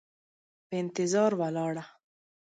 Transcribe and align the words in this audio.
په 0.67 0.73
انتظار 0.81 1.31
ولاړه، 1.39 1.83